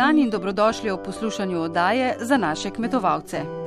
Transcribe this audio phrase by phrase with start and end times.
[0.00, 3.59] dan in dobrodošli v poslušanju oddaje za naše kmetovalce.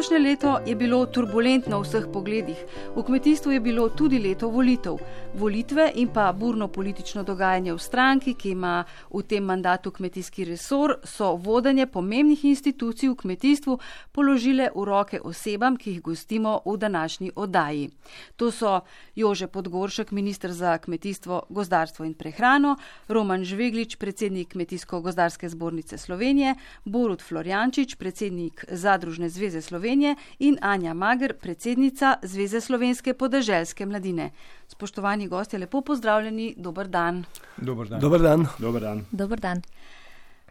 [0.00, 2.56] Letošnje leto je bilo turbulentno v vseh pogledih.
[2.96, 4.96] V kmetijstvu je bilo tudi leto volitev.
[5.34, 10.94] Volitve in pa burno politično dogajanje v stranki, ki ima v tem mandatu kmetijski resor,
[11.04, 13.78] so vodenje pomembnih institucij v kmetijstvu
[14.12, 17.90] položile v roke osebam, ki jih gostimo v današnji oddaji.
[18.36, 18.80] To so
[19.14, 22.76] Jože Podgoršek, ministr za kmetijstvo, gozdarstvo in prehrano,
[23.08, 29.89] Roman Žveglič, predsednik Kmetijsko-gozdarske zbornice Slovenije, Borut Florjančič, predsednik Zadružne zveze Slovenije.
[29.90, 34.30] Slovenije in Anja Mager, predsednica Zveze slovenske podeželske mladine.
[34.68, 37.24] Spoštovani gosti, lepo pozdravljeni, dober dan.
[37.56, 38.00] Dobar dan.
[38.00, 38.46] Dobar dan.
[38.58, 39.04] Dobar dan.
[39.10, 39.62] Dobar dan.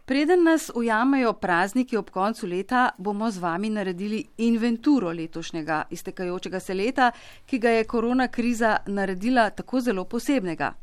[0.05, 6.73] Preden nas ujamejo prazniki ob koncu leta, bomo z vami naredili inventuro letošnjega iztekajočega se
[6.73, 7.11] leta,
[7.45, 10.73] ki ga je korona kriza naredila tako zelo posebnega.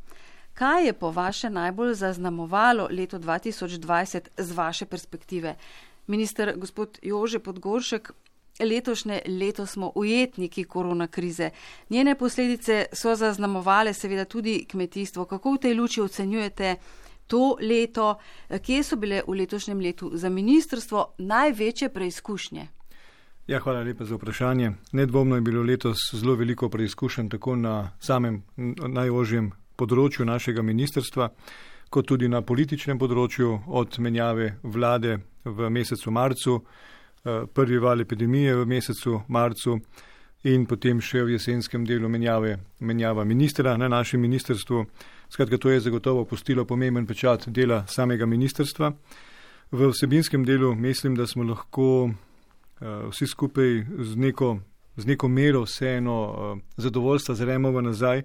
[0.54, 5.56] Kaj je po vaše najbolj zaznamovalo leto 2020 z vaše perspektive?
[6.06, 8.12] Minister gospod Jože Podgoršek,
[8.60, 11.50] letošnje leto smo ujetniki korona krize.
[11.90, 15.24] Njene posledice so zaznamovale seveda tudi kmetijstvo.
[15.24, 16.76] Kako v tej luči ocenjujete
[17.26, 18.18] to leto?
[18.62, 22.68] Kje so bile v letošnjem letu za ministrstvo največje preizkušnje?
[23.46, 24.72] Ja, hvala lepa za vprašanje.
[24.92, 28.42] Nedvomno je bilo letos zelo veliko preizkušenj tako na samem
[28.88, 31.28] najožjem področju našega ministrstva,
[31.90, 36.56] kot tudi na političnem področju od menjave vlade v mesecu marcu,
[37.54, 39.80] prvi val epidemije v mesecu marcu
[40.46, 44.84] in potem še v jesenskem delu menjave, menjava ministra na našem ministrstvu.
[45.28, 48.92] Skratka, to je zagotovo pustilo pomemben pečat dela samega ministrstva.
[49.72, 52.12] V vsebinskem delu mislim, da smo lahko uh,
[53.10, 54.58] vsi skupaj z neko,
[54.96, 58.22] z neko mero vseeno uh, zadovoljstva zremo nazaj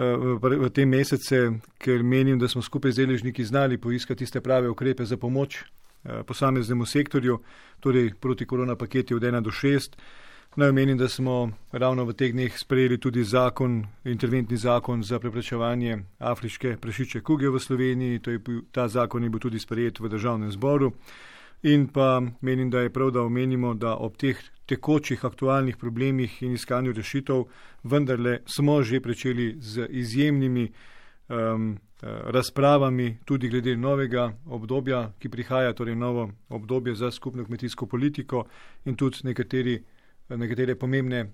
[0.00, 1.40] v, te mesece,
[1.76, 5.89] ker menim, da smo skupaj z deležniki znali poiskati tiste prave ukrepe za pomoč Eh,
[6.26, 7.38] posameznemu sektorju,
[7.80, 9.96] torej proti korona paketi od 1 do 6.
[10.56, 15.98] Naj omenim, da smo ravno v teh dneh sprejeli tudi zakon, interventni zakon za preprečevanje
[16.18, 18.40] afriške prešiče kuge v Sloveniji, to je,
[18.72, 20.92] ta zakon je bil tudi sprejet v državnem zboru.
[21.62, 26.52] In pa menim, da je prav, da omenimo, da ob teh tekočih aktualnih problemih in
[26.52, 27.44] iskanju rešitev
[27.84, 30.72] vendarle smo že pričeli z izjemnimi
[31.28, 37.86] um, Eh, razpravami tudi glede novega obdobja, ki prihaja, torej novo obdobje za skupno kmetijsko
[37.86, 38.44] politiko
[38.84, 39.82] in tudi nekateri,
[40.28, 41.28] nekatere pomembne eh,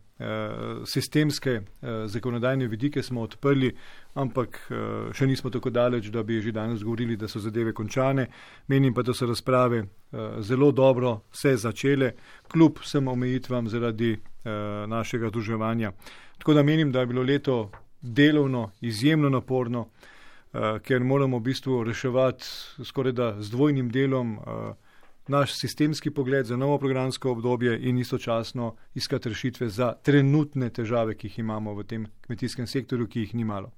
[0.84, 1.62] sistemske eh,
[2.06, 3.70] zakonodajne vidike smo odprli,
[4.14, 8.26] ampak eh, še nismo tako daleč, da bi že danes govorili, da so zadeve končane.
[8.68, 9.86] Menim pa, da so razprave eh,
[10.40, 12.12] zelo dobro se začele,
[12.48, 14.50] kljub vsem omejitvam zaradi eh,
[14.86, 15.92] našega združevanja.
[16.38, 17.70] Tako da menim, da je bilo leto
[18.02, 19.88] delovno, izjemno naporno.
[20.56, 22.44] Eh, ker moramo v bistvu reševati
[22.84, 24.44] skoraj da z dvojnim delom uh,
[25.28, 31.26] naš sistemski pogled za novo programsko obdobje in istočasno iskati rešitve za trenutne težave, ki
[31.26, 33.72] jih imamo v tem kmetijskem sektorju, ki jih ni malo.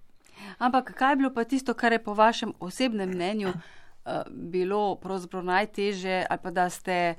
[0.59, 5.45] Ampak kaj je bilo pa tisto, kar je po vašem osebnem mnenju uh, bilo pravzaprav
[5.45, 7.15] najteže ali pa da ste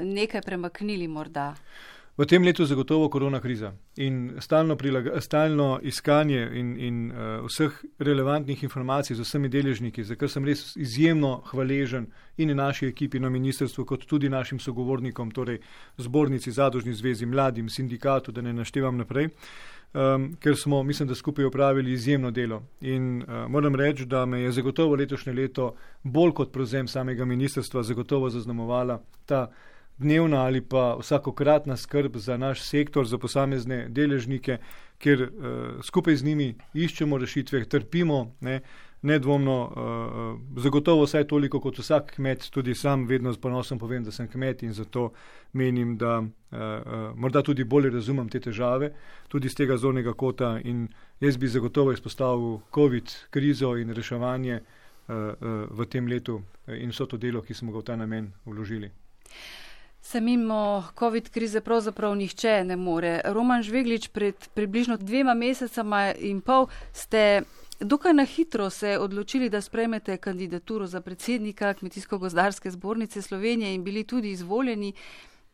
[0.00, 1.52] nekaj premaknili morda?
[1.52, 7.44] Uh, V tem letu zagotovo korona kriza in stalno, prilaga, stalno iskanje in, in uh,
[7.44, 12.06] vseh relevantnih informacij z vsemi deležniki, za kar sem res izjemno hvaležen
[12.40, 15.60] in naši ekipi na ministrstvu, kot tudi našim sogovornikom, torej
[15.98, 19.28] zbornici, zadožni zvezi, mladim, sindikatu, da ne naštevam naprej,
[19.92, 22.62] um, ker smo, mislim, da skupaj opravili izjemno delo.
[22.80, 27.82] In uh, moram reči, da me je zagotovo letošnje leto bolj kot prevzem samega ministrstva
[27.82, 29.50] zagotovo zaznamovala ta
[29.98, 34.58] dnevna ali pa vsakokratna skrb za naš sektor, za posamezne deležnike,
[34.98, 35.30] ker uh,
[35.82, 38.60] skupaj z njimi iščemo rešitve, trpimo, ne,
[39.02, 44.12] nedvomno, uh, zagotovo vsaj toliko kot vsak kmet, tudi sam vedno z ponosom povem, da
[44.12, 45.10] sem kmet in zato
[45.52, 46.28] menim, da uh,
[46.58, 48.92] uh, morda tudi bolje razumem te težave,
[49.28, 50.88] tudi z tega zornega kota in
[51.20, 54.66] jaz bi zagotovo izpostavil COVID krizo in reševanje uh,
[55.08, 58.90] uh, v tem letu in vso to delo, ki smo ga v ta namen vložili.
[60.06, 63.20] Se mimo COVID krize pravzaprav nihče ne more.
[63.24, 67.42] Roman Žveglič, pred približno dvema mesecama in pol ste
[67.80, 74.04] dokaj na hitro se odločili, da spremete kandidaturo za predsednika Kmetijsko-gozdarske zbornice Slovenije in bili
[74.04, 74.92] tudi izvoljeni.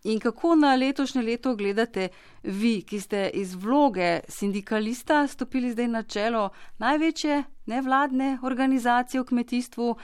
[0.05, 2.09] In kako na letošnje leto gledate
[2.43, 9.97] vi, ki ste iz vloge sindikalista stopili zdaj na čelo največje nevladne organizacije v kmetijstvu?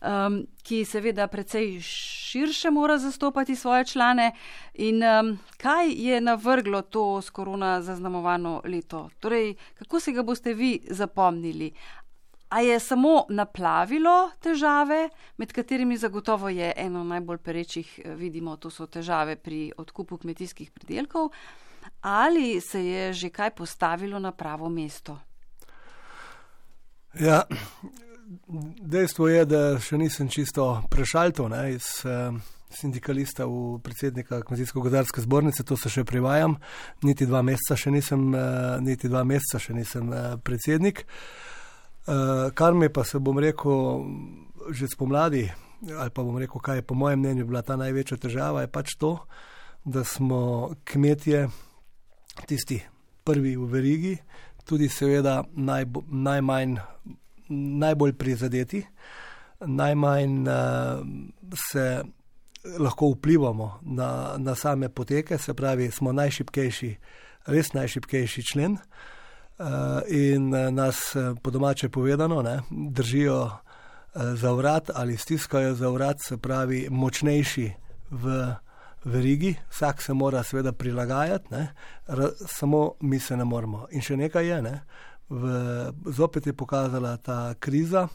[0.00, 4.32] Um, ki seveda precej širše mora zastopati svoje člane.
[4.74, 9.08] In um, kaj je navrglo to s korona zaznamovano leto?
[9.20, 11.72] Torej, kako se ga boste vi zapomnili?
[12.50, 18.70] A je samo naplavilo težave, med katerimi zagotovo je eno najbolj perečih, eh, vidimo, to
[18.70, 21.30] so težave pri odkupu kmetijskih pridelkov,
[22.00, 25.18] ali se je že kaj postavilo na pravo mesto?
[27.20, 27.42] Ja,
[28.80, 32.30] dejstvo je, da še nisem čisto prešalto iz eh,
[32.70, 36.56] sindikalista v predsednika Kmetijsko-godarske zbornice, to se še privajam,
[37.02, 40.12] niti dva meseca še nisem, eh, niti dva meseca še nisem
[40.44, 41.06] predsednik.
[42.10, 44.06] Uh, kar mi pa se bom rekel,
[44.72, 45.44] že spomladi,
[45.84, 48.96] ali pa bom rekel, kaj je po mojem mnenju bila ta največja težava, je pač
[48.98, 49.18] to,
[49.84, 51.44] da smo kmetje,
[52.48, 52.80] tisti
[53.22, 54.14] prvi v verigi,
[54.64, 56.80] tudi seveda najbo, najmanj,
[57.50, 58.84] najbolj prizadeti,
[59.60, 60.54] najmanj uh,
[61.70, 62.02] se
[62.78, 66.94] lahko vplivamo na, na same poteke, se pravi, smo najšipkejši,
[67.46, 68.72] res najšipkejši člen.
[68.72, 69.18] Uh,
[69.60, 73.50] Eh, in eh, nas, eh, po domače povedano, ne, držijo
[74.14, 77.72] za vrat ali stiskajo za vrat, se pravi, močnejši
[78.10, 78.54] v
[79.04, 81.68] verigi, vsak se mora seveda prilagajati, ne,
[82.46, 83.86] samo mi se ne moramo.
[83.90, 84.80] In še nekaj je, ne,
[85.30, 85.42] v,
[86.06, 88.08] zopet je pokazala ta kriza,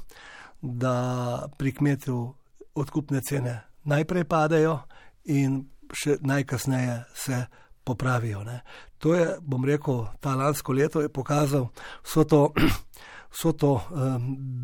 [0.61, 2.33] da pri kmetu
[2.75, 4.79] odkupne cene najprej padejo
[5.25, 5.63] in
[5.93, 7.45] še najkasneje se
[7.83, 8.43] popravijo.
[8.43, 8.61] Ne.
[8.97, 11.69] To je, bom rekel, ta lansko leto je pokazal
[12.03, 12.49] vso to,
[13.35, 13.77] vso to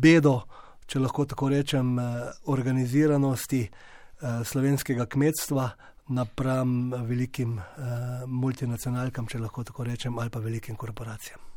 [0.02, 0.42] bedo,
[0.86, 5.70] če lahko tako rečem, uh, organiziranosti uh, slovenskega kmetstva
[6.12, 11.51] napram velikim uh, multinacionalkam, če lahko tako rečem, ali pa velikim korporacijam.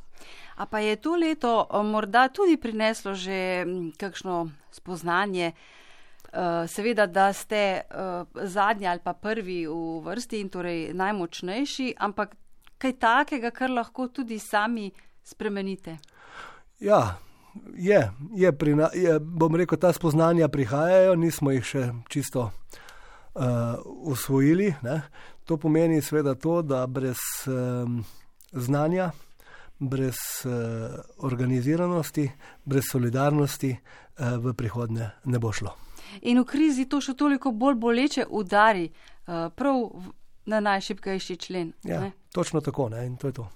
[0.55, 3.65] A pa je to leto morda tudi prineslo že
[3.97, 5.51] kakšno spoznanje,
[6.67, 7.81] seveda, da ste
[8.33, 12.35] zadnji ali pa prvi v vrsti in torej najmočnejši, ampak
[12.77, 14.91] kaj takega, kar lahko tudi sami
[15.23, 15.97] spremenite?
[16.79, 17.17] Ja,
[17.75, 24.73] je, je, prina, je bom rekel, ta spoznanja prihajajo, nismo jih še čisto uh, usvojili.
[24.83, 25.01] Ne.
[25.45, 28.03] To pomeni seveda to, da brez um,
[28.51, 29.11] znanja,
[29.79, 30.51] brez uh,
[31.17, 32.29] organiziranosti,
[32.65, 35.75] brez solidarnosti uh, v prihodnje ne bo šlo.
[36.21, 39.83] In v krizi to še toliko bolj boleče udari uh, prav
[40.45, 41.73] na najšipkejši člen.
[41.83, 43.05] Ja, točno tako, ne?
[43.05, 43.49] in to je to.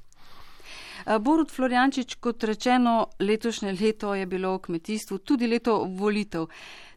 [1.19, 6.49] Borut Floriančič, kot rečeno, letošnje leto je bilo v kmetijstvu tudi leto volitev.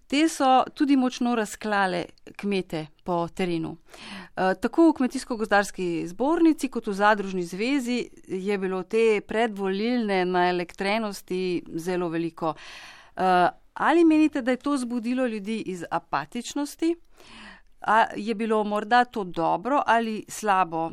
[0.07, 2.05] Te so tudi močno razklale
[2.37, 3.77] kmete po terenu.
[4.35, 12.55] Tako v Kmetijsko-gozdarski zbornici kot v Zadružni zvezi je bilo te predvolilne naelektrenosti zelo veliko.
[13.75, 16.97] Ali menite, da je to zbudilo ljudi iz apatičnosti?
[17.81, 20.91] A je bilo morda to dobro ali slabo?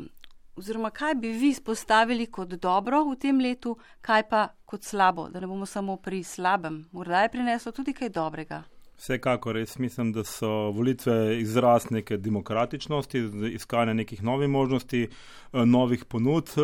[0.56, 5.40] Oziroma, kaj bi vi spostavili kot dobro v tem letu, kaj pa kot slabo, da
[5.40, 6.88] ne bomo samo pri slabem?
[6.92, 8.62] Morda je prineslo tudi kaj dobrega.
[9.00, 16.04] Vsekakor, jaz mislim, da so volitve izraz neke demokratičnosti, iskanja nekih novih možnosti, eh, novih
[16.04, 16.60] ponud eh,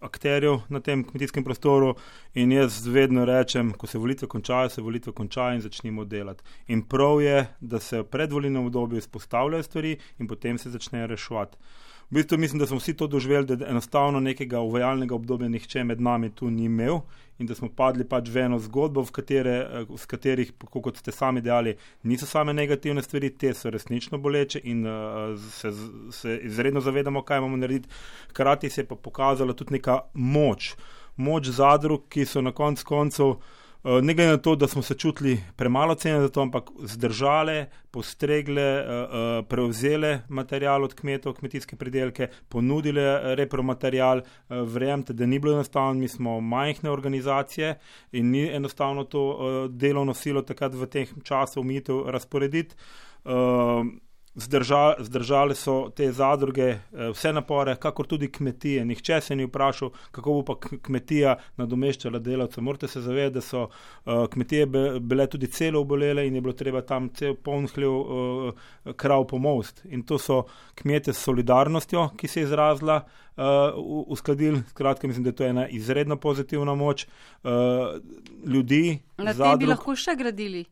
[0.00, 1.94] akterjev na tem kmetijskem prostoru.
[2.34, 6.44] In jaz vedno rečem, ko se volitve končajo, se volitve končajo in začnemo delati.
[6.68, 11.56] In prav je, da se v predvoljenem obdobju izpostavljajo stvari in potem se začnejo reševati.
[12.10, 16.00] V bistvu mislim, da smo vsi to doživeli, da enostavno nekega uvajalnega obdobja nihče med
[16.00, 17.00] nami tu ni imel
[17.38, 19.54] in da smo padli pač v eno zgodbo, v, katere,
[19.88, 21.74] v eh, katerih, kot ste sami dejali,
[22.06, 25.72] niso same negativne stvari, te so resnično boleče in uh, se,
[26.12, 27.88] se izredno zavedamo, kaj imamo narediti.
[28.30, 30.74] Hkrati se je pa pokazala tudi neka moč,
[31.16, 33.36] moč zadrug, ki so na konc koncev.
[33.84, 37.66] Eh, ne glede na to, da smo se čutili premalo cene za to, ampak zdržale,
[37.90, 44.22] postregle, eh, eh, prevzele material od kmetov, kmetijske pridelke, ponudile repromaterial.
[44.48, 47.78] Verjemite, da ni bilo enostavno, mi smo majhne organizacije
[48.12, 52.74] in ni enostavno to delovno silo takrat v tem času umitev razporediti.
[54.34, 58.84] Zdržali, zdržali so te zadruge, eh, vse napore, kakor tudi kmetije.
[58.84, 62.60] Nihče se ni vprašal, kako bo pa kmetija nadomeščala delavce.
[62.60, 64.66] Morate se zavedati, da so uh, kmetije
[65.00, 68.54] bile tudi celo obolele in je bilo treba tam cel poln hlev uh,
[68.96, 69.84] krav pomost.
[69.84, 73.02] In to so kmete s solidarnostjo, ki se je izrazila,
[73.36, 73.44] uh,
[74.06, 74.62] uskladili.
[74.68, 77.50] Skratka, mislim, da je to ena izredno pozitivna moč uh,
[78.46, 78.98] ljudi.
[79.16, 80.64] Na tem bi lahko še gradili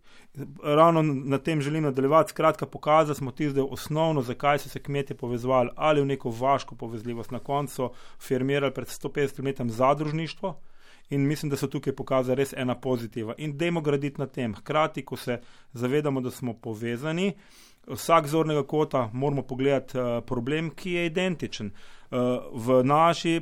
[0.62, 2.30] ravno na tem želim nadaljevati.
[2.30, 6.74] Skratka, pokazali smo ti zdaj osnovno, zakaj so se kmetje povezovali ali v neko vaško
[6.74, 7.30] povezljivost.
[7.30, 10.60] Na koncu firmirali pred 150 leti zadružništvo
[11.10, 13.34] In mislim, da so tukaj pokazali res ena pozitiva.
[13.38, 14.54] In dajmo graditi na tem.
[14.54, 15.40] Hkrati, ko se
[15.72, 17.32] zavedamo, da smo povezani,
[17.86, 21.66] vsak zornega kota moramo pogledati uh, problem, ki je identičen.
[21.66, 21.99] Uh,
[22.52, 23.40] v naši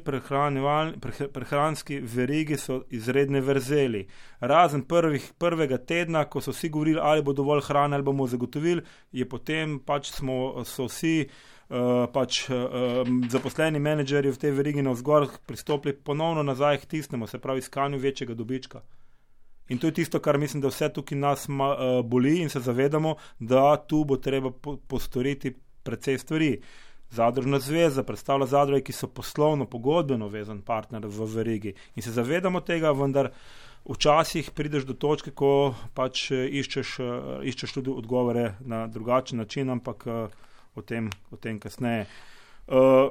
[1.33, 4.07] prehranski verigi so izredne verzeli.
[4.41, 8.83] Razen prvih, prvega tedna, ko so vsi govorili, ali bo dovolj hrane, ali bomo zagotovili,
[9.13, 11.29] je potem pač smo, so vsi.
[11.69, 17.27] Uh, pač, uh, zaposleni menedžerji v tej verigi na vzgor pristopili ponovno nazaj k tistemu,
[17.29, 18.81] se pravi, iskanju večjega dobička.
[19.69, 22.61] In to je tisto, kar mislim, da vse tukaj nas ma, uh, boli in se
[22.65, 26.55] zavedamo, da tu bo treba po, postoriti precej stvari.
[27.11, 31.73] Zadružna zveza predstavlja zadruge, ki so poslovno, pogodbeno vezan partner v verigi.
[31.97, 33.31] In se zavedamo tega, vendar
[33.89, 39.71] včasih prideš do točke, ko pač eh, iščeš, uh, iščeš tudi odgovore na drugačen način,
[39.73, 40.29] ampak uh,
[40.75, 42.05] o, tem, o tem kasneje.
[42.69, 43.09] Uh,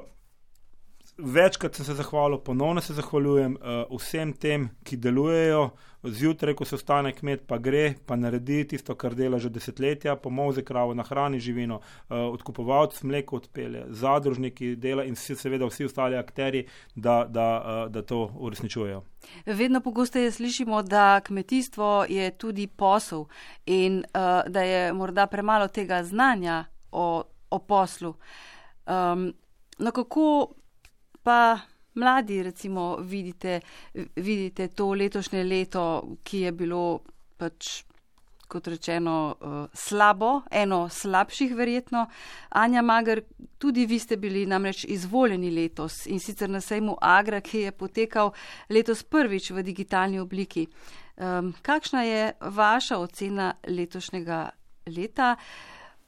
[1.18, 5.70] večkrat sem se zahvalil, ponovno se zahvaljujem uh, vsem tem, ki delujejo.
[6.02, 10.62] Zjutraj, ko se ostane kmet, pa gre, pa naredi tisto, kar dela že desetletja, pomože
[10.62, 16.66] kravo, nahrani živino, uh, odkupovalec mleko odpelje, zadružniki dela in vsi, seveda vsi ostali akteri,
[16.94, 19.02] da, da, uh, da to uresničujejo.
[19.46, 23.24] Vedno pogosteje slišimo, da kmetijstvo je tudi posel
[23.66, 28.14] in uh, da je morda premalo tega znanja o, o poslu.
[28.86, 29.32] Um,
[29.78, 30.54] no, kako
[31.22, 31.58] pa
[31.94, 33.60] mladi, recimo, vidite,
[34.16, 35.84] vidite to letošnje leto,
[36.22, 37.00] ki je bilo
[37.36, 37.84] pač.
[38.48, 42.06] Kot rečeno, uh, slabo, eno slabših, verjetno.
[42.56, 43.20] Anja Magar,
[43.60, 48.32] tudi vi ste bili namreč izvoljeni letos in sicer na sejmu Agra, ki je potekal
[48.72, 50.64] letos prvič v digitalni obliki.
[51.62, 54.50] Kakšna je vaša ocena letošnjega
[54.96, 55.36] leta?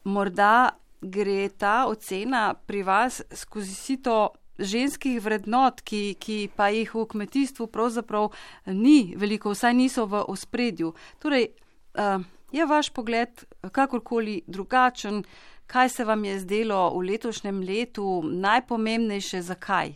[0.05, 4.29] Morda gre ta ocena pri vas skozi sito
[4.61, 8.31] ženskih vrednot, ki, ki pa jih v kmetijstvu pravzaprav
[8.67, 10.93] ni veliko, vsaj niso v ospredju.
[11.19, 11.51] Torej,
[11.99, 12.21] uh,
[12.53, 15.25] je vaš pogled kakorkoli drugačen,
[15.67, 19.95] kaj se vam je zdelo v letošnjem letu najpomembnejše, zakaj?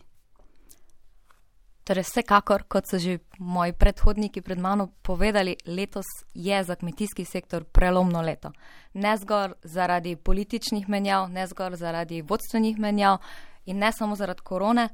[1.85, 7.65] Torej, vsekakor, kot so že moji predhodniki pred mano povedali, letos je za kmetijski sektor
[7.65, 8.53] prelomno leto.
[8.95, 13.19] Ne zgolj zaradi političnih menjav, ne zgolj zaradi vodstvenih menjav,
[13.67, 14.89] in ne samo zaradi korone.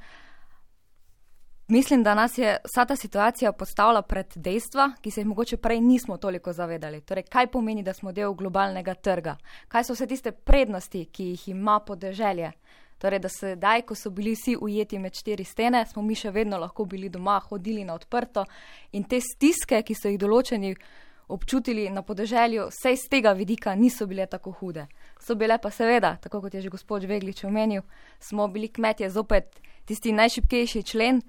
[1.71, 5.81] Mislim, da nas je vsa ta situacija postavila pred dejstva, ki se jih mogoče prej
[5.81, 7.01] nismo toliko zavedali.
[7.01, 9.37] Torej, kaj pomeni, da smo del globalnega trga?
[9.69, 12.51] Kaj so vse tiste prednosti, ki jih ima podeželje?
[12.99, 16.31] Torej, da se daj, ko so bili vsi ujeti med štiri stene, smo mi še
[16.31, 18.45] vedno lahko bili doma, hodili na odprto
[18.93, 20.75] in te stiske, ki so jih določeni
[21.31, 24.87] občutili na podeželju, vse iz tega vidika niso bile tako hude.
[25.21, 27.83] So bile pa seveda, tako kot je že gospod Veglič omenil,
[28.21, 31.23] smo bili kmetje zopet tisti najšipkejši člen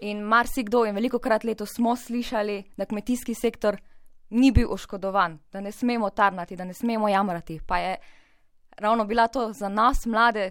[0.00, 3.76] in marsikdo in veliko krat leto smo slišali, da kmetijski sektor
[4.30, 7.60] ni bil oškodovan, da ne smemo tarnati, da ne smemo jamrati.
[7.66, 7.96] Pa je
[8.78, 10.50] ravno bila to za nas, mlade,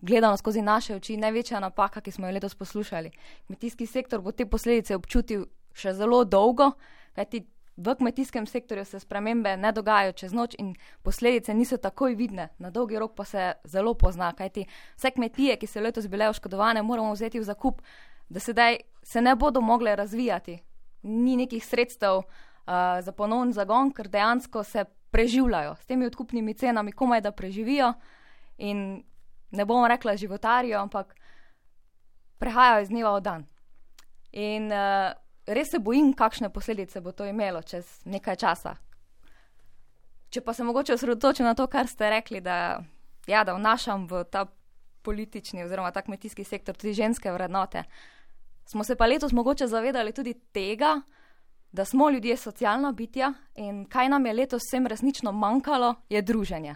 [0.00, 3.10] gledano skozi naše oči, največja napaka, ki smo jo letos poslušali.
[3.46, 6.72] Kmetijski sektor bo te posledice občutil še zelo dolgo,
[7.14, 7.46] kajti
[7.80, 12.70] v kmetijskem sektorju se spremembe ne dogajajo čez noč in posledice niso takoj vidne, na
[12.70, 17.12] dolgi rok pa se zelo pozna, kajti vse kmetije, ki so letos bile oškodovane, moramo
[17.12, 17.80] vzeti v zakup,
[18.28, 20.58] da sedaj se ne bodo mogle razvijati.
[21.02, 22.24] Ni nekih sredstev uh,
[23.00, 27.94] za ponovn zagon, ker dejansko se preživljajo s temi odkupnimi cenami, komaj da preživijo
[28.58, 29.02] in
[29.50, 31.16] ne bomo rekla životarijo, ampak
[32.38, 33.46] prehajajo iz dneva v dan.
[34.32, 35.16] In uh,
[35.54, 38.76] res se bojim, kakšne posledice bo to imelo čez nekaj časa.
[40.30, 42.80] Če pa se mogoče osredotočim na to, kar ste rekli, da,
[43.26, 44.46] ja, da vnašam v ta
[45.02, 47.82] politični oziroma ta kmetijski sektor tudi ženske vrednote,
[48.70, 51.00] smo se pa letos mogoče zavedali tudi tega,
[51.72, 56.74] da smo ljudje socialna bitja in kaj nam je letos vsem resnično manjkalo, je druženje.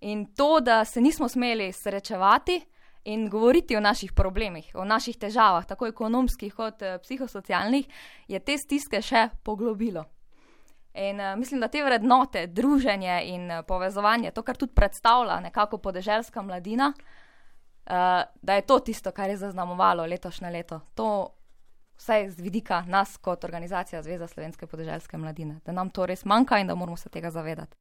[0.00, 2.60] In to, da se nismo smeli srečevati,
[3.04, 7.88] in govoriti o naših problemih, o naših težavah, tako ekonomskih kot uh, psihosocialnih,
[8.28, 10.04] je te stiske še poglobilo.
[10.94, 15.78] In uh, mislim, da te vrednote, druženje in uh, povezovanje, to, kar tudi predstavlja nekako
[15.78, 20.80] podeželska mladina, uh, da je to tisto, kar je zaznamovalo letošnje leto.
[20.94, 21.34] To
[21.96, 26.58] vsaj z vidika nas kot organizacija Zveza slovenske podeželske mladine, da nam to res manjka
[26.58, 27.76] in da moramo se tega zavedati.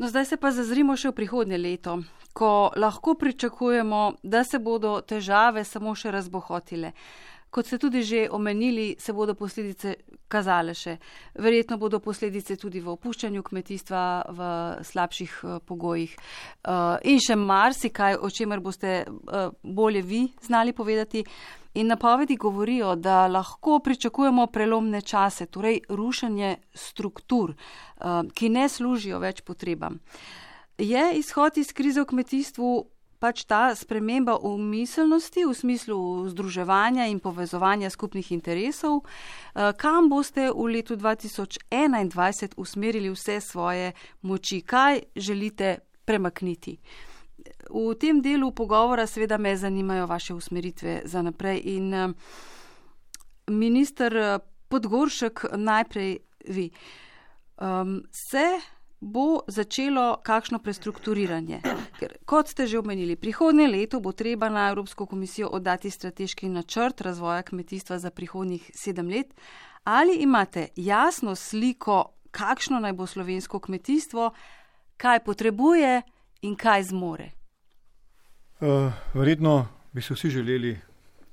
[0.00, 1.98] No, zdaj se pa zazrimo še v prihodnje leto,
[2.32, 6.94] ko lahko pričakujemo, da se bodo težave samo še razbohotile.
[7.52, 9.98] Kot ste tudi že omenili, se bodo posledice
[10.30, 10.96] kazale še.
[11.34, 14.50] Verjetno bodo posledice tudi v opuščanju kmetijstva v
[14.86, 16.14] slabših uh, pogojih.
[16.14, 21.24] Uh, in še marsikaj, o čemer boste uh, bolje vi znali povedati.
[21.78, 27.52] In napovedi govorijo, da lahko pričakujemo prelomne čase, torej rušenje struktur,
[28.34, 30.00] ki ne služijo več potrebam.
[30.82, 32.72] Je izhod iz krize v kmetijstvu
[33.20, 40.48] pač ta sprememba v miselnosti, v smislu združevanja in povezovanja skupnih interesov, eh, kam boste
[40.48, 46.80] v letu 2021 usmerili vse svoje moči, kaj želite premakniti.
[47.70, 52.08] V tem delu pogovora seveda me zanimajo vaše usmeritve za naprej in eh,
[53.46, 54.38] minister eh,
[54.70, 56.70] Podgoršek najprej vi.
[57.58, 58.60] Um, se
[59.00, 61.60] bo začelo kakšno prestrukturiranje.
[61.98, 67.00] Ker, kot ste že omenili, prihodnje leto bo treba na Evropsko komisijo oddati strateški načrt
[67.00, 69.34] razvoja kmetijstva za prihodnjih sedem let.
[69.84, 74.30] Ali imate jasno sliko, kakšno naj bo slovensko kmetijstvo,
[74.96, 76.02] kaj potrebuje
[76.42, 77.30] in kaj zmore?
[78.60, 80.78] Uh, verjetno bi se vsi želeli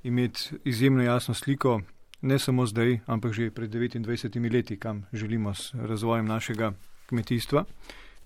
[0.03, 1.81] imeti izjemno jasno sliko,
[2.21, 6.71] ne samo zdaj, ampak že pred 29 leti, kam želimo s razvojem našega
[7.07, 7.63] kmetijstva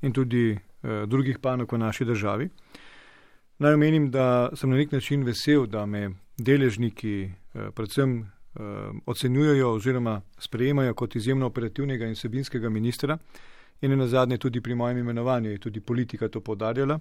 [0.02, 2.50] in tudi eh, drugih panog v naši državi.
[3.62, 8.60] Naj omenim, da sem na nek način vesel, da me deležniki eh, predvsem eh,
[9.06, 13.18] ocenjujejo oziroma sprejemajo kot izjemno operativnega in sebinskega ministra
[13.82, 17.00] in na zadnje tudi pri mojem imenovanju je tudi politika to podarjala.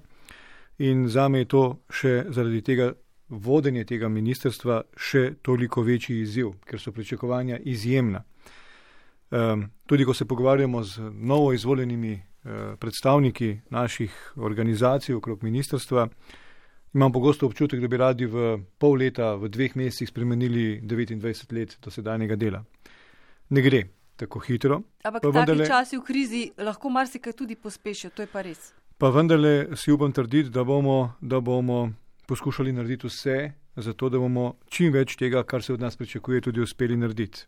[0.79, 2.93] In za me je to še zaradi tega
[3.29, 8.23] vodenje tega ministerstva še toliko večji izziv, ker so pričakovanja izjemna.
[9.87, 16.09] Tudi ko se pogovarjamo z novo izvoljenimi uh, predstavniki naših organizacij okrog ministrstva,
[16.95, 21.79] imam pogosto občutek, da bi radi v pol leta, v dveh mesecih spremenili 29 let
[21.83, 22.65] dosedanjega dela.
[23.51, 23.85] Ne gre
[24.17, 24.83] tako hitro.
[25.05, 28.73] Ampak v takih časih v krizi lahko marsikaj tudi pospešijo, to je pa res.
[28.99, 31.89] Pa vendarle si upam trditi, da bomo, da bomo
[32.27, 36.61] poskušali narediti vse, zato da bomo čim več tega, kar se od nas pričakuje, tudi
[36.61, 37.47] uspeli narediti.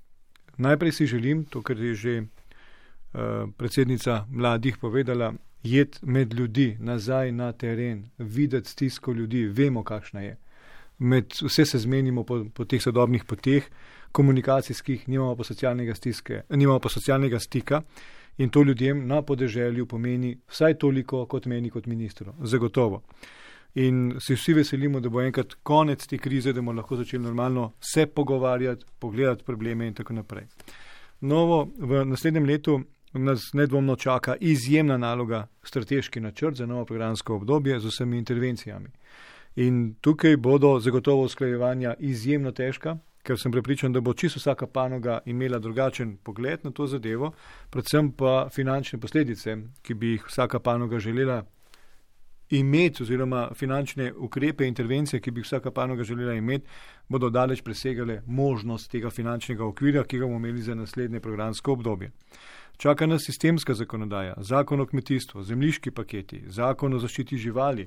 [0.57, 7.33] Najprej si želim, to, kar je že uh, predsednica mladih povedala, jed med ljudi, nazaj
[7.33, 10.37] na teren, videti stisko ljudi, vemo, kakšna je.
[10.99, 13.65] Med, vse se zmenimo po, po teh sodobnih poteh,
[14.12, 15.45] komunikacijskih, nimamo pa,
[15.95, 17.83] stiske, nimamo pa socialnega stika
[18.38, 22.33] in to ljudem na podeželju pomeni vsaj toliko kot meni kot ministru.
[22.43, 23.03] Zagotovo
[23.75, 27.73] in se vsi veselimo, da bo enkrat konec te krize, da bomo lahko začeli normalno
[27.81, 30.47] se pogovarjati, pogledati probleme in tako naprej.
[31.21, 32.81] Novo v naslednjem letu
[33.13, 38.89] nas nedvomno čaka izjemna naloga, strateški načrt za novo programsko obdobje z vsemi intervencijami.
[39.57, 45.21] In tukaj bodo zagotovo usklajevanja izjemno težka, ker sem prepričan, da bo čisto vsaka panoga
[45.27, 47.33] imela drugačen pogled na to zadevo,
[47.71, 51.43] predvsem pa finančne posledice, ki bi jih vsaka panoga želela
[52.59, 56.67] imeti, oziroma finančne ukrepe, intervencije, ki bi vsaka panoga želela imeti,
[57.09, 62.11] bodo daleč presegale možnost tega finančnega okvirja, ki ga bomo imeli za naslednje programsko obdobje.
[62.77, 67.87] Čaka nas sistemska zakonodaja, zakon o kmetijstvu, zemljiški paketi, zakon o zaščiti živali,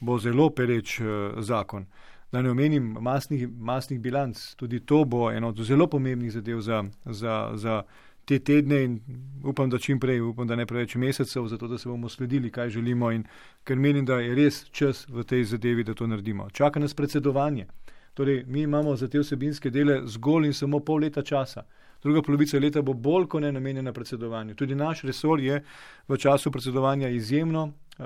[0.00, 1.06] bo zelo pereč uh,
[1.42, 1.86] zakon.
[2.32, 6.84] Da ne omenim masnih, masnih bilanc, tudi to bo eno od zelo pomembnih zadev za,
[7.04, 7.82] za, za
[8.28, 9.00] te tedne in
[9.44, 12.68] upam, da čim prej, upam, da ne preveč mesecev, zato da se bomo sledili, kaj
[12.68, 13.24] želimo in
[13.64, 16.50] ker menim, da je res čas v tej zadevi, da to naredimo.
[16.50, 17.66] Čaka nas predsedovanje.
[18.14, 21.64] Torej, mi imamo za te vsebinske dele zgolj in samo pol leta časa.
[22.02, 24.54] Druga polovica leta bo bolj kot ne namenjena predsedovanju.
[24.54, 25.62] Tudi naš resor je
[26.08, 27.72] v času predsedovanja izjemno.
[27.98, 28.04] Uh,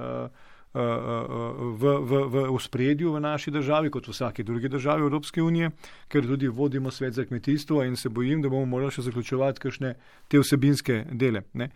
[0.75, 5.71] v, v, v, v spredju v naši državi, kot v vsaki drugi državi Evropske unije,
[6.09, 9.95] ker tudi vodimo svet za kmetijstvo in se bojim, da bomo morali še zaključovati kakšne
[10.29, 11.45] te vsebinske dele.
[11.53, 11.71] Ne.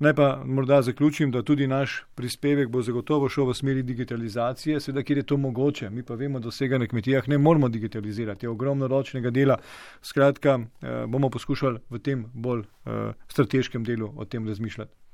[0.00, 5.02] Naj pa morda zaključim, da tudi naš prispevek bo zagotovo šel v smeri digitalizacije, seveda,
[5.02, 5.90] kjer je to mogoče.
[5.90, 9.58] Mi pa vemo, da vsega na kmetijah ne moramo digitalizirati, je ogromno ročnega dela.
[10.02, 15.09] Skratka, eh, bomo poskušali v tem bolj eh, strateškem delu o tem razmišljati.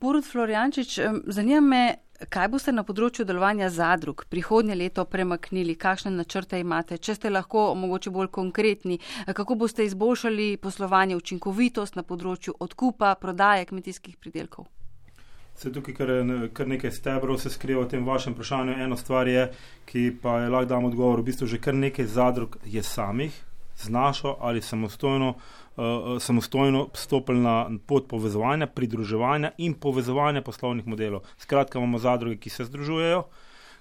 [0.00, 1.82] Borut Floriančič, zanima me,
[2.30, 7.72] kaj boste na področju delovanja zadrug prihodnje leto premaknili, kakšne načrte imate, če ste lahko
[7.74, 14.70] mogoče bolj konkretni, kako boste izboljšali poslovanje, učinkovitost na področju odkupa, prodaje kmetijskih pridelkov.
[15.58, 16.14] Se tukaj kar,
[16.54, 18.78] kar nekaj stebrov se skriva v tem vašem vprašanju.
[18.78, 19.48] Eno stvar je,
[19.90, 23.34] ki pa je lahko dam odgovor, v bistvu že kar nekaj zadrug je samih
[23.78, 25.34] z našo ali samostojno,
[25.78, 31.22] uh, samostojno stopili na pot povezovanja, pridruževanja in povezovanja poslovnih modelov.
[31.38, 33.22] Skratka, imamo zadruge, ki se združujejo,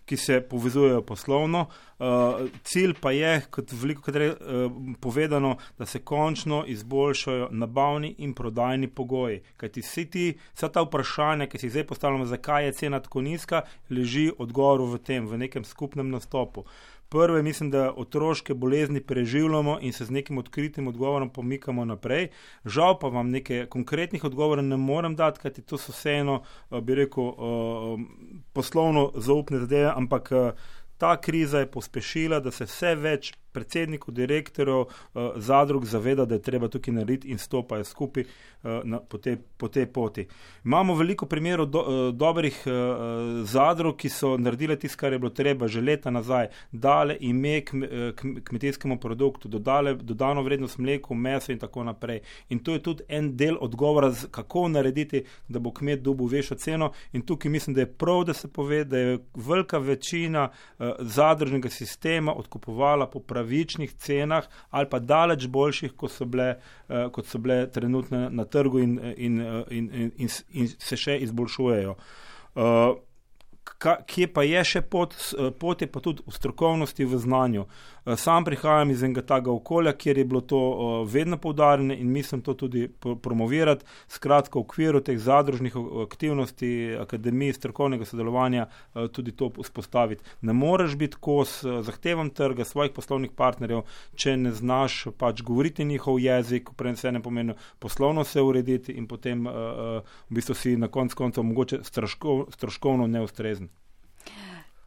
[0.08, 1.66] ki se povezujejo poslovno.
[2.00, 8.16] Uh, cilj pa je, kot veliko krat je uh, povedano, da se končno izboljšajo nabavni
[8.18, 9.42] in prodajni pogoji.
[9.58, 13.62] Kajti vsi ti, vsa ta vprašanja, ki si zdaj postavljamo, zakaj je cena tako nizka,
[13.90, 16.64] leži odgovor v tem, v nekem skupnem nastopu.
[17.10, 22.28] Prve, mislim, da otroške bolezni preživljamo in se z nekim odkritim odgovorom pomikamo naprej.
[22.66, 26.42] Žal pa vam neke konkretnih odgovorov ne morem dati, kajti to so vseeno,
[26.72, 28.04] eh, bi rekel, eh,
[28.54, 30.52] poslovno zaupne zadeve, ampak eh,
[30.98, 36.46] ta kriza je pospešila, da se vse več predsednikov, direktorjev uh, zadrug zaveda, da je
[36.46, 40.28] treba tukaj narediti in stopajo skupaj uh, na, po, te, po tej poti.
[40.66, 42.74] Imamo veliko primerov do, uh, dobrih uh,
[43.50, 47.82] zadrug, ki so naredile tisto, kar je bilo treba že leta nazaj, dale ime k,
[48.16, 52.22] k, kmetijskemu produktu, dodale dodano vrednost mleku, meso in tako naprej.
[52.50, 56.92] In to je tudi en del odgovora, kako narediti, da bo kmet dobil večjo ceno.
[57.14, 61.70] In tukaj mislim, da je prav, da se pove, da je velika večina uh, zadružnega
[61.70, 66.58] sistema odkupovala po pravilu pravičnih cenah ali pa daleč boljših, kot so bile,
[66.90, 71.18] uh, kot so bile trenutno na trgu in, in, in, in, in, in se še
[71.24, 71.96] izboljšujejo.
[72.56, 72.98] Uh,
[73.78, 75.14] ka, kje pa je še pot,
[75.60, 77.68] pot je pa tudi v strokovnosti, v znanju.
[78.08, 82.12] Eh, sam prihajam iz enega takega okolja, kjer je bilo to eh, vedno poudarjeno in
[82.12, 82.88] mislim to tudi
[83.22, 83.86] promovirati.
[84.08, 90.24] Skratka, v okviru teh zadružnih aktivnosti, akademij, strokovnega sodelovanja, eh, tudi to vzpostaviti.
[90.42, 93.84] Ne moreš biti kos zahtevam trga svojih poslovnih partnerjev,
[94.16, 99.08] če ne znaš pač govoriti njihov jezik, prej se ne pomeni poslovno se urediti in
[99.08, 103.67] potem v bistvu si na koncu koncev mogoče stroškovno neustrezen.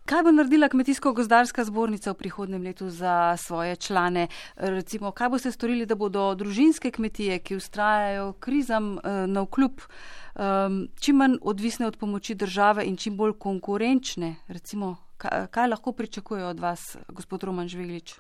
[0.04, 4.28] Kaj bo naredila Kmetijsko-gozdarska zbornica v prihodnem letu za svoje člane?
[4.56, 10.80] Recimo, kaj boste storili, da bodo družinske kmetije, ki ustrajajo krizam eh, na vkljub, um,
[11.00, 14.36] čim manj odvisne od pomoči države in čim bolj konkurenčne?
[14.48, 18.14] Recimo, kaj, kaj lahko pričakujejo od vas, gospod Roman Žveglič?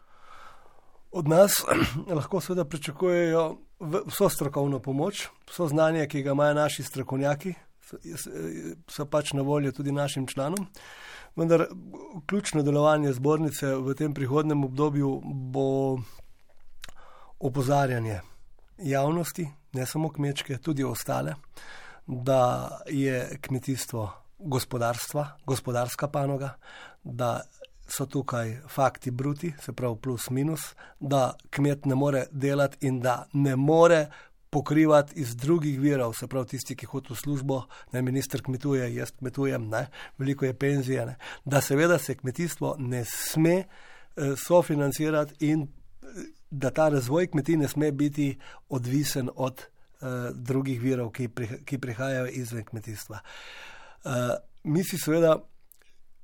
[1.10, 1.64] Od nas
[2.18, 3.56] lahko seveda pričakujejo
[4.06, 7.54] vso strokovno pomoč, vso znanje, ki ga imajo naši strokovnjaki,
[8.88, 10.66] so pač na voljo tudi našim članom.
[11.36, 11.66] Vendar
[12.26, 15.98] ključno delovanje zbornice v tem prihodnem obdobju bo
[17.38, 18.20] opozarjanje
[18.78, 21.34] javnosti, ne samo kmečke, tudi ostale,
[22.06, 26.54] da je kmetijstvo gospodarstva, gospodarska panoga,
[27.04, 27.40] da
[27.88, 33.24] so tukaj fakti bruti, se pravi plus minus, da kmet ne more delati in da
[33.32, 34.06] ne more
[34.50, 39.12] pokrivati iz drugih virov, se pravi tisti, ki hodijo v službo, ne minister kmetuje, jaz
[39.18, 39.86] kmetujem, ne,
[40.18, 43.66] veliko je penzije, ne, da seveda se kmetijstvo ne sme eh,
[44.36, 51.12] sofinancirati in eh, da ta razvoj kmetij ne sme biti odvisen od eh, drugih virov,
[51.12, 53.20] ki, pri, ki prihajajo izven kmetijstva.
[54.04, 54.10] Eh,
[54.64, 55.38] mi si seveda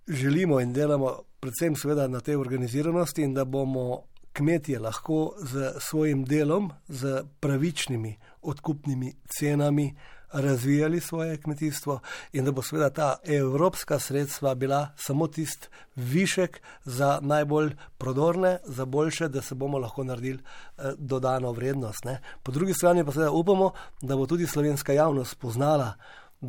[0.09, 4.03] želimo in delamo predvsem seveda na tej organiziranosti in da bomo
[4.37, 9.95] kmetje lahko z svojim delom, z pravičnimi odkupnimi cenami
[10.33, 12.01] razvijali svoje kmetijstvo
[12.33, 18.85] in da bo seveda ta evropska sredstva bila samo tist višek za najbolj prodorne, za
[18.85, 22.05] boljše, da se bomo lahko naredili eh, dodano vrednost.
[22.05, 22.21] Ne.
[22.43, 23.71] Po drugi strani pa seveda upamo,
[24.03, 25.93] da bo tudi slovenska javnost poznala,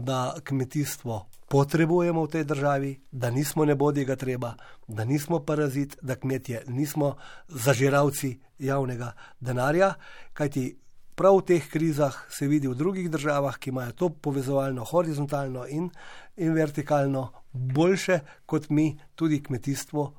[0.04, 4.54] da kmetijstvo potrebujemo v tej državi, da nismo nebodiga treba,
[4.88, 7.16] da nismo parazit, da kmetje nismo
[7.48, 9.94] zažiralci javnega denarja,
[10.34, 10.76] kajti
[11.16, 15.90] prav v teh krizah se vidi v drugih državah, ki imajo to povezovalno, horizontalno in,
[16.38, 20.14] in vertikalno boljše kot mi, tudi kmetijstvo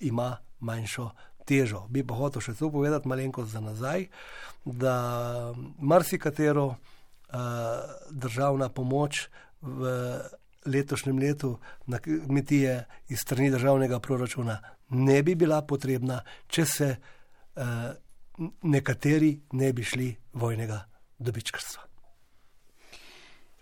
[0.00, 1.10] ima manjšo.
[1.42, 1.88] Težo.
[1.90, 4.04] Bi pa hotel še to povedati, malenkost za nazaj,
[4.62, 4.92] da
[5.82, 6.76] marsikatero
[8.10, 9.28] državna pomoč
[9.60, 9.88] v
[10.66, 16.88] letošnjem letu na kmetije iz strani državnega proračuna ne bi bila potrebna, če se
[17.56, 17.64] uh,
[18.62, 20.84] nekateri ne bi šli vojnega
[21.18, 21.82] dobičkarstva.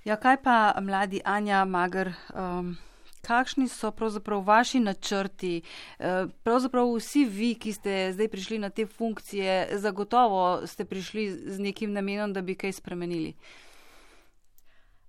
[0.04, 2.12] Ja, kaj pa mladi Anja Magr?
[2.34, 2.76] Um...
[3.20, 5.62] Kakšni so pravzaprav vaši načrti?
[6.42, 11.92] Pravzaprav vsi vi, ki ste zdaj prišli na te funkcije, zagotovo ste prišli z nekim
[11.92, 13.34] namenom, da bi kaj spremenili.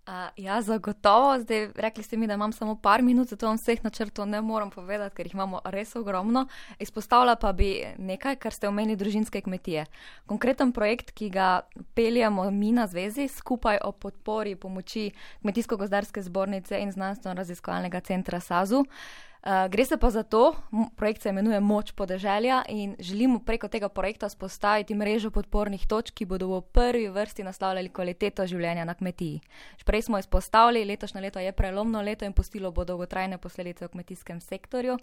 [0.07, 1.39] Uh, ja, zagotovo.
[1.39, 4.69] Zdaj, rekli ste mi, da imam samo par minut, zato vam vseh načrtov ne morem
[4.69, 6.47] povedati, ker jih imamo res ogromno.
[6.79, 9.85] Izpostavila pa bi nekaj, kar ste omenili, družinske kmetije.
[10.25, 11.61] Konkreten projekt, ki ga
[11.93, 15.11] peljamo mi na zvezi skupaj o podpori pomoči
[15.43, 18.79] Kmetijsko-gozdarske zbornice in znanstveno-raziskovalnega centra SAZU.
[18.79, 19.30] Uh,
[19.69, 20.55] gre se pa za to,
[20.95, 26.25] projekt se imenuje Moč podeželja in želimo preko tega projekta spostaviti mrežo podpornih točk, ki
[26.25, 29.41] bodo v prvi vrsti naslavljali kvaliteto življenja na kmetiji.
[29.85, 34.39] Prej smo izpostavili, letošnje leto je prelomno leto in postilo bo dolgotrajne posledice v kmetijskem
[34.39, 34.97] sektorju,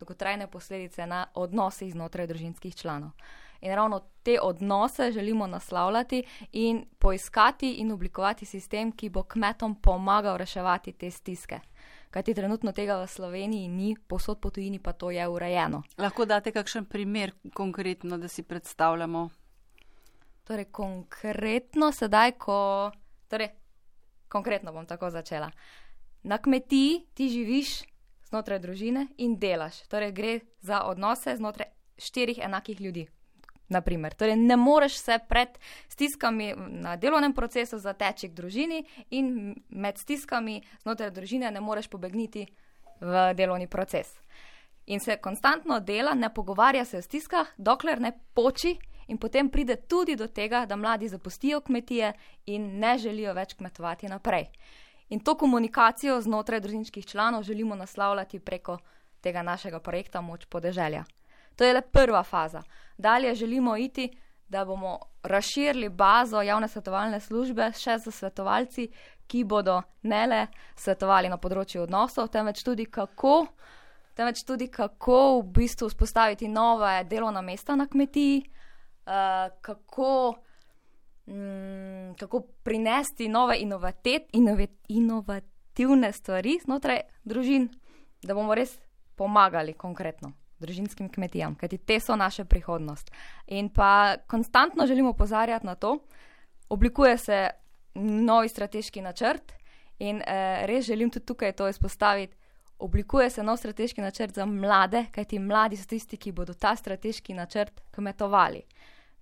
[0.00, 3.10] dolgotrajne posledice na odnosih znotraj družinskih članov.
[3.60, 10.36] In ravno te odnose želimo naslavljati in poiskati in oblikovati sistem, ki bo kmetom pomagal
[10.36, 11.60] reševati te stiske
[12.12, 15.82] kajti trenutno tega v Sloveniji ni, posod po tujini pa to je urejeno.
[15.98, 19.28] Lahko date kakšen primer konkretno, da si predstavljamo?
[20.44, 22.90] Torej, konkretno sedaj, ko.
[23.32, 23.48] Torej,
[24.28, 25.48] konkretno bom tako začela.
[26.22, 27.82] Na kmetiji ti živiš
[28.28, 29.82] znotraj družine in delaš.
[29.88, 33.08] Torej, gre za odnose znotraj štirih enakih ljudi.
[33.72, 34.14] Naprimer.
[34.14, 35.56] Torej, ne moreš se pred
[35.88, 42.46] stiskami na delovnem procesu zateči k družini, in med stiskami znotraj družine ne moreš pobegniti
[43.00, 44.12] v delovni proces.
[44.86, 48.76] In se konstantno dela, ne pogovarja se o stiskah, dokler ne poči,
[49.08, 52.12] in potem pride tudi do tega, da mladi zapustijo kmetije
[52.46, 54.50] in ne želijo več kmetovati naprej.
[55.08, 58.78] In to komunikacijo znotraj družinskih članov želimo naslavljati preko
[59.20, 61.04] tega našega projekta Moč podeželja.
[61.56, 62.62] To je le prva faza.
[62.98, 64.10] Dalje želimo iti,
[64.48, 68.88] da bomo razširili bazo javne svetovalne službe še za svetovalci,
[69.26, 70.40] ki bodo ne le
[70.76, 73.46] svetovali na področju odnosov, temveč tudi kako,
[74.18, 80.10] temveč tudi kako v bistvu vzpostaviti nove delovna mesta na kmetiji, uh, kako,
[81.32, 83.56] mm, kako prinesti nove
[84.88, 87.70] inovativne stvari znotraj družin,
[88.22, 88.76] da bomo res
[89.16, 93.10] pomagali konkretno družinskim kmetijam, kajti te so naša prihodnost.
[93.46, 95.98] In pa konstantno želimo opozarjati na to,
[96.68, 97.48] oblikuje se
[97.94, 99.52] novi strateški načrt
[99.98, 102.36] in eh, res želim tudi tukaj to izpostaviti.
[102.78, 107.34] Oblikuje se nov strateški načrt za mlade, kajti mladi so tisti, ki bodo ta strateški
[107.34, 108.62] načrt kmetovali.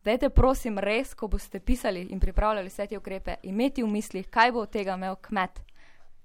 [0.05, 4.53] Dajte, prosim, res, ko boste pisali in pripravljali vse te ukrepe, imeti v mislih, kaj
[4.53, 5.61] bo od tega imel kmet,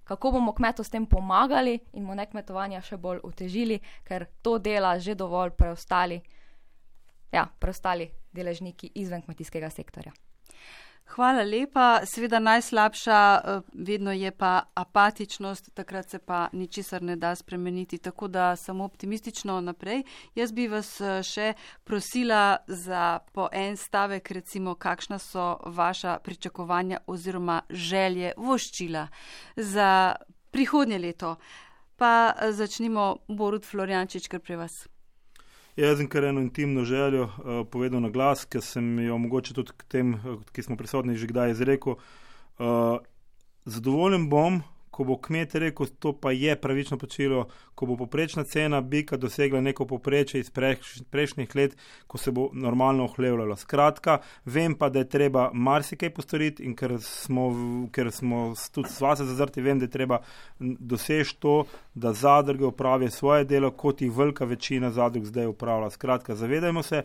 [0.05, 4.57] kako bomo kmetu s tem pomagali in mu nek kmetovanja še bolj utežili, ker to
[4.59, 6.21] dela že dovolj preostali,
[7.33, 10.13] ja, preostali deležniki izven kmetijskega sektorja.
[11.05, 12.01] Hvala lepa.
[12.05, 18.27] Seveda najslabša eh, vedno je pa apatičnost, takrat se pa ničesar ne da spremeniti, tako
[18.27, 20.03] da samo optimistično naprej.
[20.35, 26.99] Jaz bi vas eh, še prosila za po en stavek, recimo, kakšna so vaša pričakovanja
[27.07, 29.07] oziroma želje voščila
[29.55, 30.15] za
[30.51, 31.35] prihodnje leto.
[31.95, 34.87] Pa eh, začnimo, Borut Floriančič, kar pri vas.
[35.75, 39.73] Jaz sem kar eno intimno željo uh, povedal na glas, ker sem jo mogoče tudi
[39.75, 41.97] k tem, uh, ki smo prisotni, že kdaj izrekel.
[42.55, 43.03] Uh,
[43.67, 44.61] zadovoljen bom,
[44.95, 49.59] ko bo kmet rekel, to pa je pravično počilo, ko bo poprečna cena bika dosegla
[49.61, 50.51] neko poprečje iz
[51.11, 51.75] prejšnjih let,
[52.07, 53.57] ko se bo normalno ohlevljalo.
[53.59, 57.49] Skratka, vem pa, da je treba marsikaj postoriti in ker smo,
[57.91, 60.21] ker smo tudi s vase zazrti, vem, da je treba
[60.59, 61.57] doseči to,
[61.93, 65.89] da zadruge upravijo svoje delo, kot jih velika večina zadrug zdaj upravlja.
[65.89, 67.03] Skratka, zavedajmo se,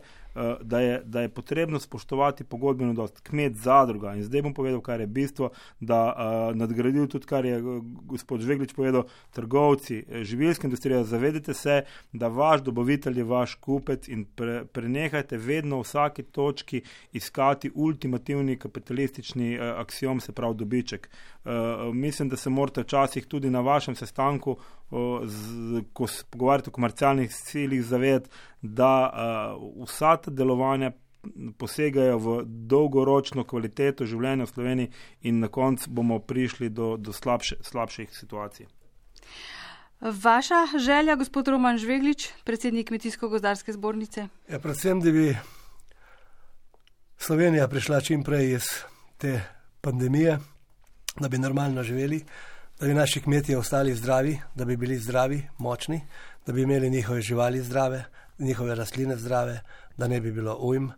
[0.62, 4.14] da je, da je potrebno spoštovati pogodbeno dost kmet zadruga.
[4.14, 8.40] In zdaj bom povedal, kar je bistvo, da uh, nadgradil tudi, kar je eh, gospod
[8.40, 14.64] Žveglič povedal, trgovci, živilska industrija, zavedite se, da vaš dobavitelj je vaš kupec in pre,
[14.64, 21.11] prenehajte vedno v vsaki točki iskati ultimativni kapitalistični uh, aksiom, se pravi dobiček.
[21.45, 24.57] Uh, mislim, da se morate včasih tudi na vašem sestanku,
[24.90, 28.31] uh, z, ko se pogovarjate o komercialnih ciljih, zavedati,
[28.62, 29.11] da
[29.57, 30.93] uh, vsa ta delovanja
[31.59, 34.93] posegajo v dolgoročno kvaliteto življenja v Sloveniji
[35.29, 38.67] in na koncu bomo prišli do, do slabše, slabših situacij.
[40.01, 44.31] Vaša želja, gospod Roman Žveglič, predsednik Kmetijsko-gozdarske zbornice?
[44.49, 45.37] Ja, predvsem, da bi
[47.21, 48.71] Slovenija prišla čim prej iz
[49.21, 49.43] te
[49.85, 50.39] pandemije,
[51.21, 52.23] da bi normalno živeli,
[52.81, 56.01] da bi naši kmetje ostali zdravi, da bi bili zdravi, močni,
[56.47, 58.05] da bi imeli njihove živali zdrave,
[58.40, 59.61] njihove rastline zdrave,
[59.96, 60.92] da ne bi bilo ujm, eh,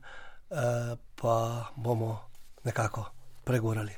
[1.14, 2.20] pa bomo
[2.64, 3.04] nekako
[3.44, 3.92] pregorali.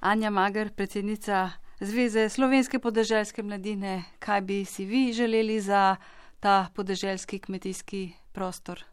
[0.00, 5.96] Anja Mager, predsednica Zveze slovenske podeželske mladine, kaj bi si vi želeli za
[6.40, 8.84] ta podeželski kmetijski prostor?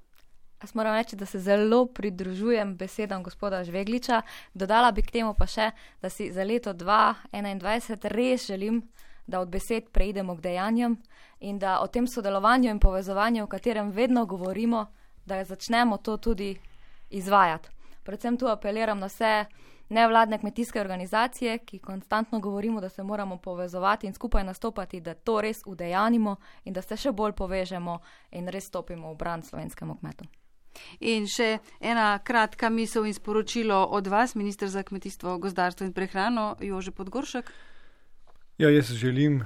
[0.63, 4.21] Jaz moram reči, da se zelo pridružujem besedam gospoda Žvegliča.
[4.53, 8.81] Dodala bi k temu pa še, da si za leto 2021 res želim,
[9.27, 10.97] da od besed preidemo k dejanjem
[11.39, 14.85] in da o tem sodelovanju in povezovanju, o katerem vedno govorimo,
[15.25, 16.55] da začnemo to tudi
[17.09, 17.69] izvajati.
[18.03, 19.45] Predvsem tu apeliram na vse
[19.89, 25.41] nevladne kmetijske organizacije, ki konstantno govorimo, da se moramo povezovati in skupaj nastopati, da to
[25.41, 27.99] res udejanimo in da se še bolj povežemo
[28.31, 30.25] in res stopimo v bran slovenskemu kmetu.
[30.99, 36.55] In še ena kratka misel in sporočilo od vas, ministr za kmetijstvo, gozdarstvo in prehrano,
[36.59, 37.51] Jože Podgoršek.
[38.57, 39.41] Ja, jaz želim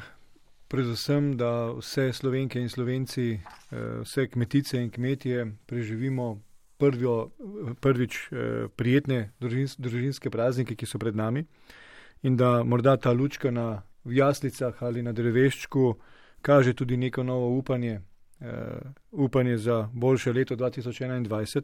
[0.67, 3.39] predvsem, da vse slovenke in slovenci, eh,
[4.04, 6.41] vse kmetice in kmetije preživimo
[6.78, 7.30] prvijo,
[7.82, 9.32] prvič eh, prijetne
[9.78, 11.46] družinske praznike, ki so pred nami.
[12.24, 15.96] In da morda ta lučka na jaslicah ali na dreveščku
[16.41, 18.02] kaže tudi neko novo upanje,
[18.39, 18.48] uh,
[19.12, 21.62] upanje za boljše leto 2021,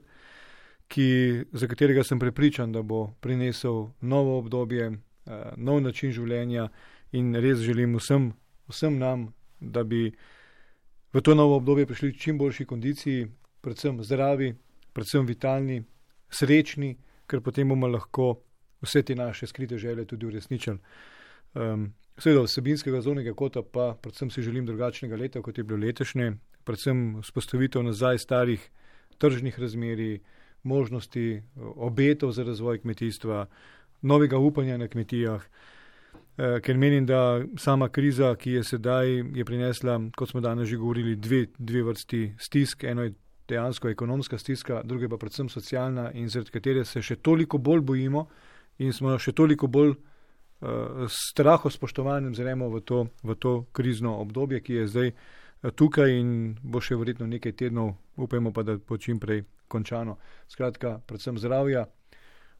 [0.87, 4.91] ki, za katerega sem prepričan, da bo prinesel novo obdobje,
[5.57, 6.67] nov način življenja
[7.13, 8.31] in res želim vsem,
[8.69, 10.11] vsem nam, da bi
[11.13, 13.27] v to novo obdobje prišli v čim boljši kondiciji,
[13.61, 14.53] predvsem zdravi,
[14.93, 15.83] predvsem vitalni,
[16.29, 16.95] srečni,
[17.29, 18.35] ker potem bomo lahko
[18.83, 20.79] vse te naše skrite želje tudi uresničili.
[21.53, 26.35] Um, Seveda, vsebinskega zonega kota pa predvsem si želim drugačnega leta, kot je bilo letošnje,
[26.63, 28.69] predvsem vzpostavitev nazaj starih
[29.17, 30.19] tržnih razmeri,
[30.63, 33.47] možnosti obetov za razvoj kmetijstva,
[34.01, 35.41] novega upanja na kmetijah.
[36.37, 40.77] Eh, ker menim, da sama kriza, ki je sedaj, je prinesla, kot smo danes že
[40.77, 42.83] govorili, dve, dve vrsti stisk.
[42.83, 43.13] Eno je
[43.47, 48.25] dejansko ekonomska stiska, druga pa predvsem socialna in zaradi katere se še toliko bolj bojimo
[48.79, 54.61] in smo še toliko bolj uh, straho spoštovanjem zremo v to, v to krizno obdobje,
[54.61, 58.97] ki je zdaj uh, tukaj in bo še verjetno nekaj tednov, upajmo pa, da bo
[58.97, 60.17] čim prej končano.
[60.47, 61.85] Skratka, predvsem zdravja,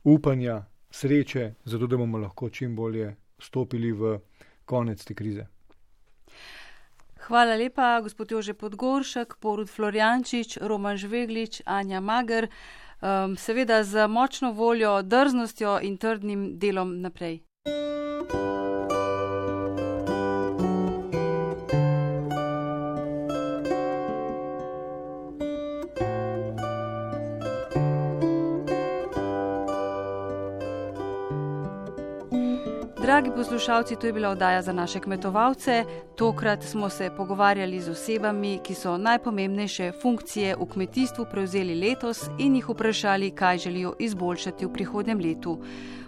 [0.04, 0.62] upanja,
[0.94, 4.18] sreče, zato da bomo lahko čim bolje stopili v
[4.66, 5.48] konec te krize.
[7.28, 12.50] Hvala lepa, gospod Jože Podgoršek, Porud Florjančič, Roman Žveglič, Anja Mager,
[13.00, 17.40] um, seveda z močno voljo, drznostjo in trdnim delom naprej.
[33.24, 35.86] Dragi poslušalci, to je bila oddaja za naše kmetovalce.
[36.16, 42.56] Tokrat smo se pogovarjali z osebami, ki so najpomembnejše funkcije v kmetijstvu prevzeli letos in
[42.56, 45.58] jih vprašali, kaj želijo izboljšati v prihodnem letu.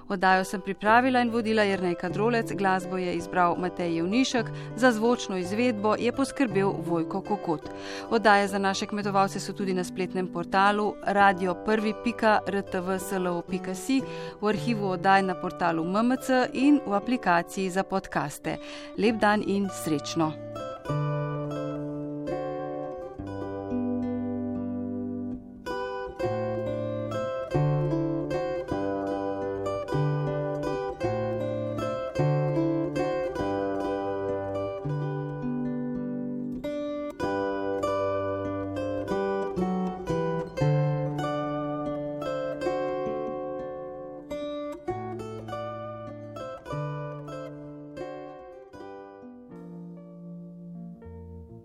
[0.10, 5.96] Oddajo sem pripravila in vodila Jrnej Kadrolec, glasbo je izbral Matej Jevnišek, za zvočno izvedbo
[6.00, 7.70] je poskrbel Vojko Kokot.
[8.10, 14.02] Oddaje za naše kmetovalce so tudi na spletnem portalu radio1.rtvslo.si,
[14.42, 18.58] v arhivu oddaj na portalu MMC in v aplikaciji za podkaste.
[18.98, 20.65] Lep dan in srečno!